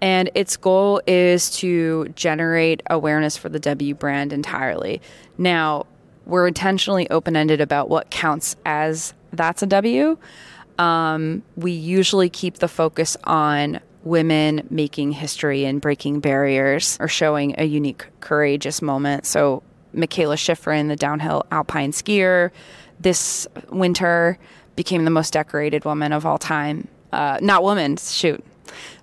And 0.00 0.30
its 0.34 0.56
goal 0.56 1.00
is 1.06 1.50
to 1.58 2.08
generate 2.14 2.82
awareness 2.90 3.36
for 3.36 3.48
the 3.48 3.58
W 3.60 3.94
brand 3.94 4.32
entirely. 4.32 5.00
Now, 5.38 5.86
we're 6.26 6.46
intentionally 6.46 7.08
open 7.10 7.36
ended 7.36 7.60
about 7.60 7.88
what 7.88 8.10
counts 8.10 8.56
as 8.64 9.14
that's 9.32 9.62
a 9.62 9.66
W. 9.66 10.18
Um, 10.78 11.42
we 11.56 11.72
usually 11.72 12.28
keep 12.28 12.58
the 12.58 12.68
focus 12.68 13.16
on 13.24 13.80
women 14.02 14.66
making 14.70 15.12
history 15.12 15.64
and 15.64 15.80
breaking 15.80 16.20
barriers 16.20 16.98
or 17.00 17.08
showing 17.08 17.54
a 17.58 17.64
unique, 17.64 18.06
courageous 18.20 18.82
moment. 18.82 19.24
So, 19.24 19.62
Mikaela 19.94 20.36
Shiffrin, 20.36 20.88
the 20.88 20.96
downhill 20.96 21.44
alpine 21.50 21.92
skier, 21.92 22.50
this 23.00 23.46
winter 23.70 24.38
became 24.76 25.04
the 25.04 25.10
most 25.10 25.32
decorated 25.32 25.84
woman 25.84 26.12
of 26.12 26.26
all 26.26 26.38
time. 26.38 26.88
Uh, 27.12 27.38
not 27.40 27.62
woman, 27.62 27.96
shoot. 27.96 28.44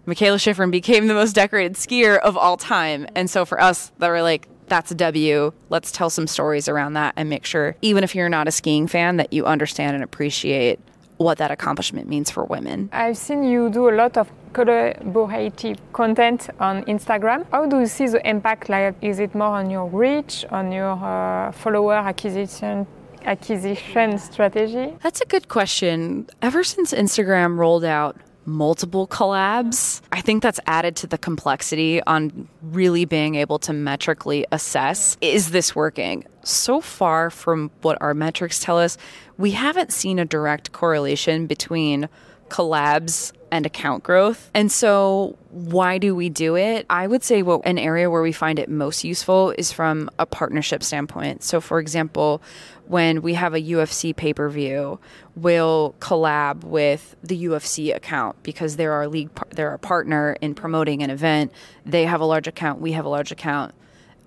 Mikaela 0.06 0.38
Shiffrin 0.38 0.72
became 0.72 1.08
the 1.08 1.14
most 1.14 1.34
decorated 1.34 1.74
skier 1.76 2.20
of 2.20 2.36
all 2.36 2.58
time. 2.58 3.08
And 3.16 3.30
so 3.30 3.46
for 3.46 3.62
us, 3.62 3.92
that 4.00 4.10
were 4.10 4.22
like, 4.22 4.48
that's 4.68 4.92
a 4.92 4.96
W. 4.96 5.54
Let's 5.70 5.92
tell 5.92 6.10
some 6.10 6.28
stories 6.28 6.68
around 6.68 6.94
that 6.94 7.14
and 7.18 7.30
make 7.30 7.46
sure, 7.46 7.76
even 7.82 8.04
if 8.04 8.16
you're 8.16 8.30
not 8.30 8.48
a 8.48 8.52
skiing 8.52 8.88
fan, 8.88 9.18
that 9.18 9.34
you 9.34 9.46
understand 9.46 9.96
and 9.96 10.04
appreciate 10.04 10.80
what 11.24 11.38
that 11.38 11.52
accomplishment 11.52 12.08
means 12.08 12.30
for 12.32 12.44
women. 12.46 12.90
I've 12.92 13.18
seen 13.18 13.44
you 13.44 13.70
do 13.70 13.90
a 13.90 13.96
lot 13.96 14.18
of 14.18 14.32
collaborative 14.54 15.78
content 15.94 16.50
on 16.60 16.84
Instagram. 16.86 17.46
How 17.52 17.66
do 17.66 17.80
you 17.80 17.88
see 17.88 18.08
the 18.08 18.28
impact? 18.28 18.70
Like, 18.70 18.96
is 19.02 19.20
it 19.20 19.34
more 19.34 19.56
on 19.62 19.70
your 19.70 19.88
reach, 19.88 20.46
on 20.52 20.72
your 20.72 20.92
uh, 20.92 21.52
follower 21.52 21.96
acquisition 21.96 22.88
acquisition 23.26 24.18
strategy? 24.18 24.96
That's 25.04 25.22
a 25.22 25.26
good 25.26 25.48
question. 25.48 26.28
Ever 26.42 26.64
since 26.64 26.92
Instagram 26.92 27.58
rolled 27.58 27.86
out 27.86 28.18
multiple 28.46 29.08
collabs, 29.08 30.02
I 30.12 30.22
think 30.22 30.42
that's 30.42 30.60
added 30.66 30.96
to 30.98 31.08
the 31.08 31.18
complexity 31.18 32.02
on 32.04 32.48
really 32.62 33.06
being 33.06 33.36
able 33.36 33.60
to 33.60 33.74
metrically 33.74 34.46
assess 34.52 35.18
is 35.22 35.52
this 35.52 35.76
working? 35.76 36.26
So 36.44 36.82
far 36.82 37.30
from 37.30 37.72
what 37.82 38.02
our 38.02 38.14
metrics 38.14 38.60
tell 38.60 38.80
us, 38.80 38.98
we 39.38 39.52
haven't 39.52 39.92
seen 39.92 40.20
a 40.20 40.26
direct 40.26 40.72
correlation 40.72 41.48
between 41.48 42.10
collabs 42.50 43.32
and 43.52 43.66
account 43.66 44.04
growth. 44.04 44.50
And 44.54 44.72
so, 44.72 45.38
why 45.50 45.98
do 45.98 46.16
we 46.16 46.30
do 46.30 46.56
it? 46.56 46.86
I 46.90 47.06
would 47.06 47.24
say 47.24 47.44
what 47.44 47.62
an 47.66 47.78
area 47.78 48.10
where 48.10 48.22
we 48.22 48.32
find 48.32 48.58
it 48.58 48.70
most 48.70 49.04
useful 49.04 49.52
is 49.52 49.72
from 49.72 50.10
a 50.18 50.26
partnership 50.26 50.82
standpoint. 50.84 51.44
So, 51.44 51.60
for 51.60 51.80
example, 51.80 52.42
when 52.88 53.22
we 53.22 53.34
have 53.36 53.54
a 53.54 53.62
UFC 53.62 54.16
pay 54.16 54.34
per 54.34 54.50
view, 54.50 55.00
we'll 55.36 55.96
collab 56.00 56.64
with 56.64 57.16
the 57.22 57.46
UFC 57.46 57.96
account 57.96 58.42
because 58.44 58.78
they're 58.78 58.94
our 58.94 59.08
league, 59.08 59.30
they're 59.50 59.70
our 59.70 59.78
partner 59.78 60.38
in 60.42 60.56
promoting 60.56 61.04
an 61.04 61.10
event. 61.10 61.52
They 61.86 62.06
have 62.06 62.22
a 62.22 62.26
large 62.26 62.48
account, 62.48 62.82
we 62.82 62.94
have 62.94 63.06
a 63.06 63.10
large 63.10 63.32
account, 63.32 63.74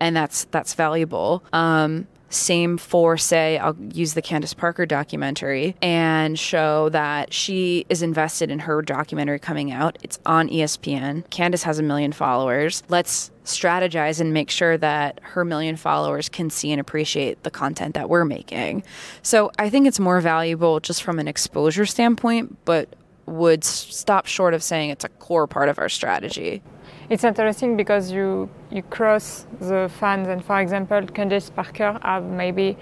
and 0.00 0.14
that's 0.14 0.44
that's 0.44 0.74
valuable. 0.74 1.42
Um, 1.52 2.06
same 2.34 2.78
for, 2.78 3.16
say, 3.16 3.58
I'll 3.58 3.76
use 3.92 4.14
the 4.14 4.22
Candace 4.22 4.54
Parker 4.54 4.86
documentary 4.86 5.76
and 5.80 6.38
show 6.38 6.88
that 6.90 7.32
she 7.32 7.86
is 7.88 8.02
invested 8.02 8.50
in 8.50 8.60
her 8.60 8.82
documentary 8.82 9.38
coming 9.38 9.72
out. 9.72 9.98
It's 10.02 10.18
on 10.26 10.48
ESPN. 10.48 11.28
Candace 11.30 11.62
has 11.62 11.78
a 11.78 11.82
million 11.82 12.12
followers. 12.12 12.82
Let's 12.88 13.30
strategize 13.44 14.20
and 14.20 14.32
make 14.32 14.50
sure 14.50 14.78
that 14.78 15.20
her 15.22 15.44
million 15.44 15.76
followers 15.76 16.28
can 16.28 16.50
see 16.50 16.72
and 16.72 16.80
appreciate 16.80 17.42
the 17.42 17.50
content 17.50 17.94
that 17.94 18.08
we're 18.08 18.24
making. 18.24 18.82
So 19.22 19.50
I 19.58 19.70
think 19.70 19.86
it's 19.86 20.00
more 20.00 20.20
valuable 20.20 20.80
just 20.80 21.02
from 21.02 21.18
an 21.18 21.28
exposure 21.28 21.86
standpoint, 21.86 22.56
but 22.64 22.94
would 23.26 23.64
stop 23.64 24.26
short 24.26 24.54
of 24.54 24.62
saying 24.62 24.90
it's 24.90 25.04
a 25.04 25.08
core 25.08 25.46
part 25.46 25.68
of 25.68 25.78
our 25.78 25.88
strategy 25.88 26.62
it's 27.10 27.24
interesting 27.24 27.76
because 27.76 28.10
you 28.10 28.48
you 28.70 28.82
cross 28.82 29.46
the 29.60 29.90
fans 30.00 30.28
and 30.28 30.44
for 30.44 30.60
example 30.60 31.06
Candace 31.06 31.50
Parker 31.50 31.98
have 32.02 32.24
maybe 32.24 32.76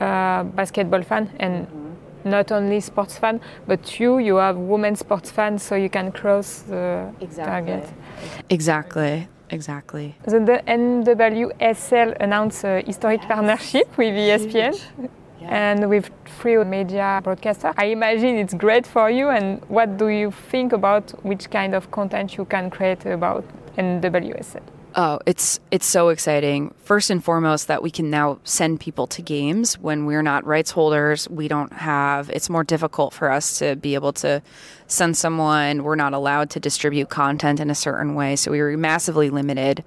a 0.00 0.44
basketball 0.54 1.02
fan 1.02 1.30
and 1.38 1.66
mm-hmm. 1.66 2.30
not 2.30 2.52
only 2.52 2.80
sports 2.80 3.18
fan 3.18 3.40
but 3.66 3.98
you 4.00 4.18
you 4.18 4.36
have 4.36 4.56
women 4.56 4.96
sports 4.96 5.30
fans 5.30 5.62
so 5.62 5.74
you 5.74 5.90
can 5.90 6.12
cross 6.12 6.62
the 6.62 7.12
exactly. 7.20 7.44
target 7.44 7.88
exactly 8.50 9.28
Exactly. 9.50 10.16
The, 10.24 10.40
the 10.40 10.62
NWSL 10.66 12.16
announced 12.20 12.64
a 12.64 12.82
historic 12.84 13.20
yes. 13.20 13.28
partnership 13.28 13.96
with 13.96 14.12
ESPN. 14.14 15.08
and 15.48 15.88
with 15.88 16.10
free 16.24 16.62
media 16.64 17.20
broadcaster. 17.22 17.72
I 17.76 17.86
imagine 17.86 18.36
it's 18.36 18.54
great 18.54 18.86
for 18.86 19.10
you. 19.10 19.28
And 19.28 19.62
what 19.68 19.96
do 19.96 20.08
you 20.08 20.30
think 20.30 20.72
about 20.72 21.12
which 21.24 21.50
kind 21.50 21.74
of 21.74 21.90
content 21.90 22.36
you 22.36 22.44
can 22.44 22.70
create 22.70 23.06
about 23.06 23.44
NWSL? 23.76 24.62
Oh, 24.98 25.18
it's 25.26 25.60
it's 25.70 25.84
so 25.84 26.08
exciting. 26.08 26.74
First 26.82 27.10
and 27.10 27.22
foremost, 27.22 27.68
that 27.68 27.82
we 27.82 27.90
can 27.90 28.08
now 28.08 28.38
send 28.44 28.80
people 28.80 29.06
to 29.08 29.20
games 29.20 29.78
when 29.78 30.06
we're 30.06 30.22
not 30.22 30.46
rights 30.46 30.70
holders. 30.70 31.28
We 31.28 31.48
don't 31.48 31.72
have. 31.74 32.30
It's 32.30 32.48
more 32.48 32.64
difficult 32.64 33.12
for 33.12 33.30
us 33.30 33.58
to 33.58 33.76
be 33.76 33.94
able 33.94 34.14
to 34.14 34.42
send 34.86 35.16
someone. 35.18 35.82
We're 35.82 35.96
not 35.96 36.14
allowed 36.14 36.48
to 36.50 36.60
distribute 36.60 37.10
content 37.10 37.60
in 37.60 37.68
a 37.68 37.74
certain 37.74 38.14
way, 38.14 38.36
so 38.36 38.50
we 38.50 38.60
were 38.60 38.74
massively 38.78 39.28
limited 39.28 39.84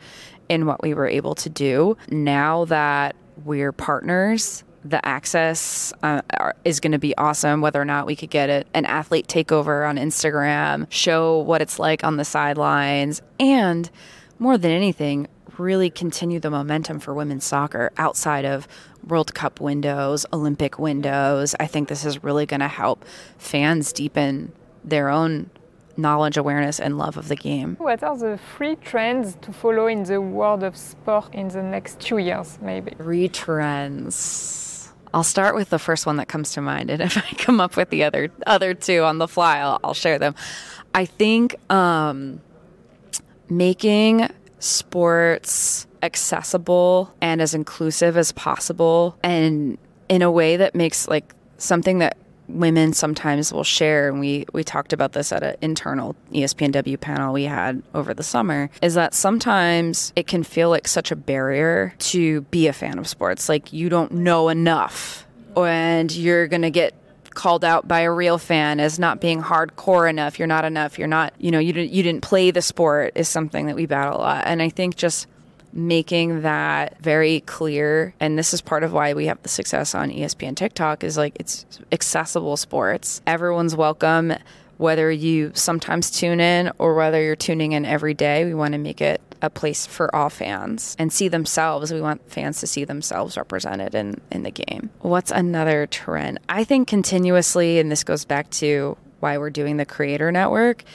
in 0.48 0.68
what 0.68 0.84
we 0.84 0.94
were 0.94 1.08
able 1.08 1.34
to 1.36 1.50
do. 1.50 1.98
Now 2.10 2.66
that 2.66 3.16
we're 3.44 3.72
partners, 3.72 4.64
the 4.84 5.06
access 5.06 5.94
uh, 6.04 6.22
is 6.64 6.80
going 6.80 6.94
to 6.94 7.00
be 7.00 7.16
awesome. 7.18 7.62
Whether 7.62 7.82
or 7.82 7.86
not 7.86 8.06
we 8.06 8.16
could 8.16 8.30
get 8.30 8.50
it, 8.50 8.68
an 8.74 8.86
athlete 8.86 9.28
takeover 9.28 9.88
on 9.88 9.98
Instagram, 9.98 10.88
show 10.90 11.40
what 11.40 11.62
it's 11.62 11.80
like 11.80 12.04
on 12.04 12.18
the 12.18 12.26
sidelines, 12.26 13.22
and 13.40 13.90
more 14.38 14.58
than 14.58 14.72
anything, 14.72 15.28
really 15.58 15.90
continue 15.90 16.40
the 16.40 16.50
momentum 16.50 17.00
for 17.00 17.14
women's 17.14 17.44
soccer 17.44 17.92
outside 17.98 18.46
of 18.46 18.68
World 19.06 19.34
Cup 19.34 19.60
windows, 19.60 20.26
Olympic 20.32 20.80
windows. 20.80 21.56
I 21.60 21.68
think 21.68 21.90
this 21.90 22.06
is 22.06 22.24
really 22.24 22.46
going 22.46 22.62
to 22.62 22.68
help 22.68 23.06
fans 23.38 23.92
deepen 23.92 24.54
their 24.84 25.10
own 25.10 25.50
knowledge, 25.98 26.38
awareness, 26.38 26.80
and 26.80 26.98
love 26.98 27.18
of 27.18 27.28
the 27.28 27.36
game. 27.36 27.76
What 27.78 28.02
are 28.04 28.18
the 28.18 28.40
three 28.56 28.78
trends 28.78 29.36
to 29.42 29.52
follow 29.52 29.88
in 29.88 30.04
the 30.04 30.22
world 30.22 30.64
of 30.64 30.78
sport 30.78 31.34
in 31.34 31.50
the 31.50 31.62
next 31.62 32.00
two 32.00 32.18
years, 32.18 32.58
maybe? 32.62 32.92
Three 32.98 33.28
trends. 33.28 34.69
I'll 35.14 35.24
start 35.24 35.56
with 35.56 35.70
the 35.70 35.80
first 35.80 36.06
one 36.06 36.18
that 36.18 36.28
comes 36.28 36.54
to 36.54 36.62
mind, 36.62 36.90
and 36.90 37.02
if 37.02 37.18
I 37.18 37.36
come 37.36 37.60
up 37.60 37.76
with 37.76 37.90
the 37.90 38.04
other 38.04 38.32
other 38.46 38.74
two 38.74 39.04
on 39.04 39.18
the 39.18 39.28
fly, 39.28 39.60
I'll, 39.60 39.80
I'll 39.84 39.94
share 39.94 40.20
them. 40.20 40.36
I 40.94 41.06
think 41.06 41.56
um, 41.72 42.42
making 43.50 44.30
sports 44.60 45.88
accessible 46.02 47.14
and 47.22 47.42
as 47.42 47.54
inclusive 47.54 48.18
as 48.18 48.32
possible, 48.32 49.18
and 49.24 49.78
in 50.08 50.22
a 50.22 50.32
way 50.32 50.58
that 50.58 50.76
makes 50.76 51.08
like 51.08 51.34
something 51.58 52.00
that 52.00 52.18
women 52.50 52.94
sometimes 52.94 53.54
will 53.54 53.64
share, 53.64 54.10
and 54.10 54.20
we 54.20 54.46
we 54.54 54.64
talked 54.64 54.94
about 54.94 55.14
this 55.14 55.32
at 55.32 55.44
an 55.44 55.56
internal 55.62 56.16
ESPNW 56.32 57.00
panel 57.00 57.34
we 57.34 57.44
had 57.44 57.82
over 57.94 58.14
the 58.14 58.24
summer, 58.24 58.70
is 58.82 58.96
that 58.96 59.14
sometimes 59.14 60.14
it 60.16 60.28
can 60.28 60.44
feel 60.44 60.70
like 60.70 60.88
such 60.88 61.12
a 61.12 61.16
barrier 61.16 61.94
to 62.00 62.42
be 62.42 62.68
a 62.68 62.74
fan 62.74 62.98
of 62.98 63.08
sports. 63.08 63.50
Like 63.50 63.72
you 63.72 63.90
don't 63.90 64.12
know 64.12 64.50
enough, 64.50 65.26
and 65.56 66.12
you're 66.12 66.48
gonna 66.48 66.70
get 66.70 66.94
called 67.34 67.64
out 67.64 67.88
by 67.88 68.02
a 68.02 68.12
real 68.12 68.38
fan 68.38 68.80
as 68.80 69.00
not 69.00 69.22
being 69.22 69.42
hardcore 69.42 70.10
enough. 70.10 70.40
You're 70.40 70.48
not 70.48 70.66
enough. 70.66 71.00
You're 71.00 71.08
not. 71.08 71.34
You 71.38 71.52
know, 71.52 71.60
you 71.60 71.74
didn't 71.74 71.92
you 71.92 72.04
didn't 72.04 72.22
play 72.22 72.52
the 72.52 72.62
sport 72.62 73.14
is 73.16 73.28
something 73.28 73.68
that 73.68 73.76
we 73.76 73.86
battle 73.86 74.18
a 74.18 74.22
lot, 74.22 74.44
and 74.46 74.62
I 74.62 74.70
think 74.70 74.96
just 74.96 75.28
making 75.72 76.42
that 76.42 77.00
very 77.00 77.42
clear 77.42 78.14
and 78.20 78.38
this 78.38 78.54
is 78.54 78.62
part 78.62 78.84
of 78.84 78.92
why 78.92 79.14
we 79.14 79.28
have 79.28 79.42
the 79.44 79.50
success 79.50 79.94
on 79.94 80.10
ESPN 80.10 80.56
TikTok 80.56 81.04
is 81.04 81.18
like 81.18 81.36
it's 81.40 81.66
accessible 81.92 82.58
sports. 82.58 83.22
Everyone's 83.28 83.76
welcome 83.76 84.34
whether 84.80 85.12
you 85.12 85.52
sometimes 85.56 86.10
tune 86.10 86.40
in 86.40 86.72
or 86.78 86.96
whether 86.96 87.22
you're 87.22 87.36
tuning 87.36 87.74
in 87.74 87.84
every 87.86 88.14
day. 88.14 88.46
We 88.46 88.54
want 88.54 88.72
to 88.72 88.78
make 88.78 89.02
it 89.02 89.22
a 89.42 89.50
place 89.50 89.86
for 89.86 90.14
all 90.16 90.30
fans 90.30 90.96
and 90.98 91.12
see 91.12 91.28
themselves. 91.28 91.92
We 91.92 92.00
want 92.00 92.30
fans 92.32 92.62
to 92.62 92.68
see 92.68 92.86
themselves 92.86 93.36
represented 93.36 93.94
in, 93.94 94.22
in 94.32 94.44
the 94.44 94.52
game. 94.52 94.90
What's 95.00 95.32
another 95.32 95.86
trend? 95.86 96.40
I 96.48 96.64
think 96.64 96.88
continuously, 96.88 97.78
and 97.78 97.92
this 97.92 98.06
goes 98.06 98.24
back 98.24 98.50
to 98.52 98.98
why 99.20 99.38
we're 99.38 99.50
doing 99.50 99.76
the 99.76 99.86
Creator 99.86 100.32
Network, 100.32 100.86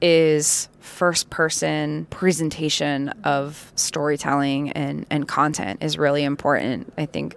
is 0.00 0.68
first 0.80 1.30
person 1.30 2.06
presentation 2.10 3.08
of 3.24 3.72
storytelling 3.76 4.70
and, 4.72 5.06
and 5.10 5.26
content 5.26 5.82
is 5.82 5.98
really 5.98 6.24
important. 6.24 6.92
I 6.96 7.06
think 7.06 7.36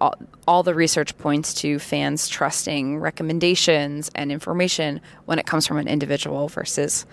all, 0.00 0.14
all 0.48 0.62
the 0.62 0.74
research 0.74 1.16
points 1.18 1.54
to 1.54 1.78
fans 1.78 2.28
trusting 2.28 2.98
recommendations 2.98 4.10
and 4.14 4.32
information 4.32 5.00
when 5.26 5.38
it 5.38 5.46
comes 5.46 5.66
from 5.66 5.76
an 5.78 5.88
individual 5.88 6.48
versus 6.48 7.06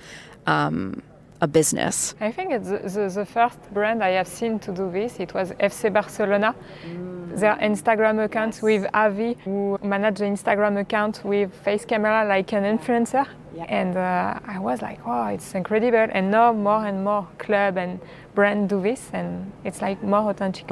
um, 0.45 1.01
a 1.41 1.47
business. 1.47 2.15
I 2.19 2.31
think 2.31 2.51
it's 2.51 2.69
the, 2.69 2.79
the, 2.79 3.09
the, 3.09 3.25
first 3.25 3.59
brand 3.73 4.03
I 4.03 4.09
have 4.11 4.27
seen 4.27 4.59
to 4.59 4.71
do 4.71 4.91
this. 4.91 5.19
It 5.19 5.33
was 5.33 5.51
FC 5.51 5.93
Barcelona. 5.93 6.55
Mm. 6.85 7.39
Their 7.39 7.55
Instagram 7.57 8.23
account 8.23 8.55
yes. 8.55 8.61
with 8.63 8.87
Avi, 8.93 9.37
who 9.43 9.77
managed 9.83 10.17
the 10.17 10.25
Instagram 10.25 10.79
account 10.79 11.21
with 11.23 11.53
face 11.53 11.85
camera 11.85 12.25
like 12.27 12.53
an 12.53 12.63
influencer 12.63 13.27
Yeah. 13.55 13.65
And 13.69 13.97
uh, 13.97 14.39
I 14.45 14.59
was 14.59 14.81
like, 14.81 15.05
wow, 15.05 15.27
it's 15.29 15.53
incredible. 15.55 16.07
And 16.11 16.31
now 16.31 16.53
more 16.53 16.85
and 16.85 17.03
more 17.03 17.27
club 17.37 17.77
and 17.77 17.99
brand 18.35 18.69
do 18.69 18.81
this, 18.81 19.09
and 19.13 19.51
it's 19.63 19.81
like 19.81 20.01
more 20.03 20.29
authentic. 20.29 20.67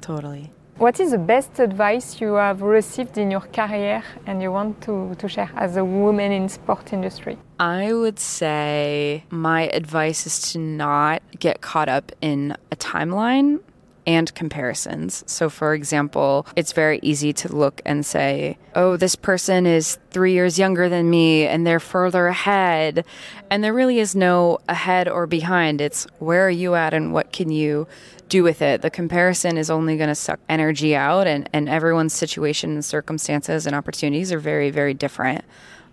Totally. 0.00 0.50
What 0.78 1.00
is 1.00 1.12
the 1.12 1.18
best 1.18 1.58
advice 1.58 2.20
you 2.20 2.34
have 2.34 2.60
received 2.60 3.16
in 3.16 3.30
your 3.30 3.40
career 3.40 4.04
and 4.26 4.42
you 4.42 4.52
want 4.52 4.82
to, 4.82 5.14
to 5.14 5.26
share 5.26 5.50
as 5.56 5.78
a 5.78 5.84
woman 5.84 6.32
in 6.32 6.50
sport 6.50 6.92
industry? 6.92 7.38
I 7.58 7.94
would 7.94 8.18
say 8.18 9.24
my 9.30 9.68
advice 9.68 10.26
is 10.26 10.52
to 10.52 10.58
not 10.58 11.22
get 11.38 11.62
caught 11.62 11.88
up 11.88 12.12
in 12.20 12.54
a 12.70 12.76
timeline 12.76 13.60
and 14.06 14.32
comparisons. 14.34 15.24
So, 15.26 15.50
for 15.50 15.74
example, 15.74 16.46
it's 16.54 16.72
very 16.72 17.00
easy 17.02 17.32
to 17.34 17.54
look 17.54 17.80
and 17.84 18.06
say, 18.06 18.56
oh, 18.74 18.96
this 18.96 19.16
person 19.16 19.66
is 19.66 19.98
three 20.10 20.32
years 20.32 20.58
younger 20.58 20.88
than 20.88 21.10
me 21.10 21.46
and 21.46 21.66
they're 21.66 21.80
further 21.80 22.28
ahead. 22.28 23.04
And 23.50 23.64
there 23.64 23.74
really 23.74 23.98
is 23.98 24.14
no 24.14 24.58
ahead 24.68 25.08
or 25.08 25.26
behind. 25.26 25.80
It's 25.80 26.04
where 26.18 26.46
are 26.46 26.50
you 26.50 26.74
at 26.74 26.94
and 26.94 27.12
what 27.12 27.32
can 27.32 27.50
you 27.50 27.88
do 28.28 28.42
with 28.42 28.62
it? 28.62 28.82
The 28.82 28.90
comparison 28.90 29.56
is 29.56 29.70
only 29.70 29.96
going 29.96 30.08
to 30.08 30.14
suck 30.14 30.40
energy 30.48 30.96
out, 30.96 31.28
and, 31.28 31.48
and 31.52 31.68
everyone's 31.68 32.12
situation 32.12 32.72
and 32.72 32.84
circumstances 32.84 33.66
and 33.66 33.76
opportunities 33.76 34.32
are 34.32 34.38
very, 34.40 34.70
very 34.70 34.94
different 34.94 35.44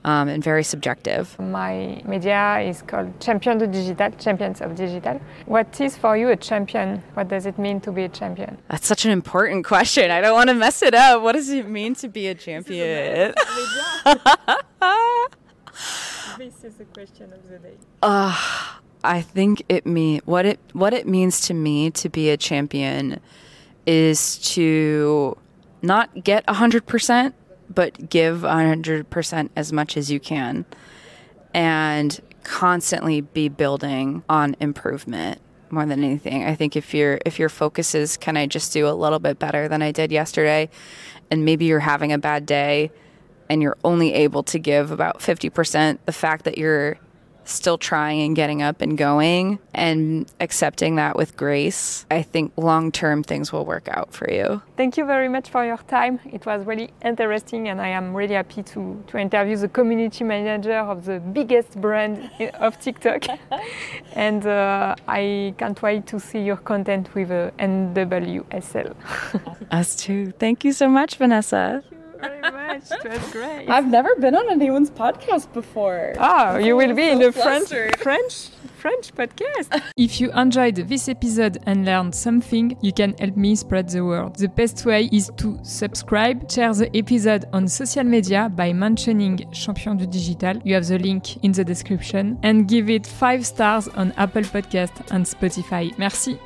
um, 0.05 0.27
and 0.27 0.43
very 0.43 0.63
subjective. 0.63 1.37
My 1.39 2.01
media 2.05 2.59
is 2.59 2.81
called 2.81 3.19
Champion 3.19 3.57
de 3.57 3.67
Digital, 3.67 4.11
Champions 4.11 4.61
of 4.61 4.75
Digital. 4.75 5.21
What 5.45 5.79
is 5.79 5.97
for 5.97 6.17
you 6.17 6.29
a 6.29 6.35
champion? 6.35 7.03
What 7.13 7.27
does 7.29 7.45
it 7.45 7.57
mean 7.57 7.79
to 7.81 7.91
be 7.91 8.03
a 8.03 8.09
champion? 8.09 8.57
That's 8.69 8.87
such 8.87 9.05
an 9.05 9.11
important 9.11 9.65
question. 9.65 10.11
I 10.11 10.21
don't 10.21 10.33
want 10.33 10.49
to 10.49 10.55
mess 10.55 10.81
it 10.81 10.93
up. 10.93 11.21
What 11.21 11.33
does 11.33 11.49
it 11.49 11.67
mean 11.67 11.95
to 11.95 12.07
be 12.07 12.27
a 12.27 12.35
champion? 12.35 13.33
this 16.37 16.63
is 16.63 16.75
the 16.77 16.85
question 16.93 17.31
of 17.31 17.49
the 17.49 17.59
day. 17.59 17.75
Uh, 18.01 18.37
I 19.03 19.21
think 19.21 19.63
it 19.69 19.85
mean 19.85 20.21
what 20.25 20.45
it 20.45 20.59
what 20.73 20.93
it 20.93 21.07
means 21.07 21.41
to 21.41 21.53
me 21.53 21.91
to 21.91 22.09
be 22.09 22.29
a 22.29 22.37
champion 22.37 23.19
is 23.85 24.37
to 24.53 25.37
not 25.81 26.23
get 26.23 26.45
100% 26.47 27.33
but 27.73 28.09
give 28.09 28.39
100% 28.39 29.49
as 29.55 29.73
much 29.73 29.97
as 29.97 30.11
you 30.11 30.19
can 30.19 30.65
and 31.53 32.19
constantly 32.43 33.21
be 33.21 33.49
building 33.49 34.23
on 34.27 34.55
improvement 34.59 35.39
more 35.69 35.85
than 35.85 36.03
anything. 36.03 36.43
I 36.43 36.55
think 36.55 36.75
if 36.75 36.93
your 36.93 37.19
if 37.25 37.39
your 37.39 37.49
focus 37.49 37.95
is 37.95 38.15
can 38.17 38.37
I 38.37 38.45
just 38.45 38.71
do 38.73 38.87
a 38.87 38.91
little 38.91 39.19
bit 39.19 39.39
better 39.39 39.67
than 39.67 39.81
I 39.81 39.91
did 39.91 40.11
yesterday 40.11 40.69
and 41.31 41.45
maybe 41.45 41.65
you're 41.65 41.79
having 41.79 42.11
a 42.11 42.17
bad 42.17 42.45
day 42.45 42.91
and 43.49 43.61
you're 43.61 43.77
only 43.83 44.13
able 44.13 44.43
to 44.43 44.59
give 44.59 44.91
about 44.91 45.19
50%, 45.19 45.99
the 46.05 46.11
fact 46.11 46.45
that 46.45 46.57
you're 46.57 46.97
still 47.45 47.77
trying 47.77 48.21
and 48.21 48.35
getting 48.35 48.61
up 48.61 48.81
and 48.81 48.97
going 48.97 49.59
and 49.73 50.31
accepting 50.39 50.95
that 50.95 51.15
with 51.15 51.35
grace, 51.35 52.05
I 52.11 52.21
think 52.21 52.53
long 52.57 52.91
term 52.91 53.23
things 53.23 53.51
will 53.51 53.65
work 53.65 53.87
out 53.89 54.13
for 54.13 54.29
you. 54.29 54.61
Thank 54.77 54.97
you 54.97 55.05
very 55.05 55.29
much 55.29 55.49
for 55.49 55.65
your 55.65 55.77
time. 55.77 56.19
It 56.25 56.45
was 56.45 56.65
really 56.65 56.89
interesting, 57.03 57.69
and 57.69 57.81
I 57.81 57.89
am 57.89 58.13
really 58.13 58.35
happy 58.35 58.63
to, 58.63 59.03
to 59.07 59.17
interview 59.17 59.57
the 59.57 59.67
community 59.67 60.23
manager 60.23 60.77
of 60.77 61.05
the 61.05 61.19
biggest 61.19 61.79
brand 61.79 62.29
of 62.55 62.79
TikTok. 62.79 63.25
and 64.13 64.45
uh, 64.45 64.95
I 65.07 65.53
can't 65.57 65.81
wait 65.81 66.07
to 66.07 66.19
see 66.19 66.41
your 66.41 66.57
content 66.57 67.13
with 67.13 67.31
uh, 67.31 67.51
NWSL. 67.59 68.95
Us 69.71 69.95
too. 69.95 70.31
Thank 70.39 70.63
you 70.63 70.73
so 70.73 70.87
much, 70.87 71.15
Vanessa 71.15 71.83
very 72.89 73.03
much. 73.03 73.05
It 73.05 73.21
was 73.21 73.31
great. 73.31 73.69
I've 73.69 73.89
never 73.89 74.15
been 74.15 74.35
on 74.35 74.49
anyone's 74.49 74.91
podcast 74.91 75.51
before. 75.53 76.13
Oh, 76.19 76.57
you 76.57 76.75
will 76.75 76.93
be 76.93 77.07
so 77.07 77.11
in 77.11 77.19
the 77.19 77.31
French 77.31 77.69
French 77.97 78.49
French 78.77 79.13
podcast. 79.15 79.81
If 79.95 80.19
you 80.19 80.31
enjoyed 80.33 80.75
this 80.75 81.07
episode 81.07 81.57
and 81.65 81.85
learned 81.85 82.13
something, 82.13 82.77
you 82.81 82.91
can 82.91 83.15
help 83.17 83.37
me 83.37 83.55
spread 83.55 83.87
the 83.87 84.03
word. 84.03 84.35
The 84.35 84.49
best 84.49 84.85
way 84.85 85.09
is 85.11 85.31
to 85.37 85.57
subscribe, 85.63 86.51
share 86.51 86.73
the 86.73 86.95
episode 86.95 87.45
on 87.53 87.69
social 87.69 88.03
media 88.03 88.49
by 88.53 88.73
mentioning 88.73 89.49
Champion 89.53 89.97
du 89.97 90.05
Digital. 90.05 90.57
You 90.65 90.73
have 90.75 90.87
the 90.87 90.99
link 90.99 91.37
in 91.43 91.53
the 91.53 91.63
description 91.63 92.37
and 92.43 92.67
give 92.67 92.89
it 92.89 93.07
5 93.07 93.45
stars 93.45 93.87
on 93.87 94.11
Apple 94.17 94.43
Podcast 94.43 95.11
and 95.11 95.25
Spotify. 95.25 95.97
Merci. 95.97 96.37